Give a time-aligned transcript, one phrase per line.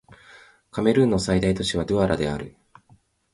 [0.71, 2.55] カメルーンの最大都市はドゥアラである